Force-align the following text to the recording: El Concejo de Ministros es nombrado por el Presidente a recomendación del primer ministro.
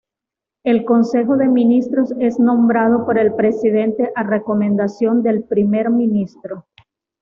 El 0.63 0.83
Concejo 0.83 1.37
de 1.37 1.47
Ministros 1.47 2.11
es 2.19 2.39
nombrado 2.39 3.05
por 3.05 3.19
el 3.19 3.35
Presidente 3.35 4.09
a 4.15 4.23
recomendación 4.23 5.21
del 5.21 5.43
primer 5.43 5.91
ministro. 5.91 6.65